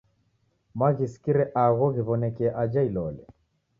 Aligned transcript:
Mwaghisikire 0.77 1.43
agho 1.63 1.85
ghiw'onekie 1.95 2.49
aja 2.61 2.81
Ilole? 2.89 3.23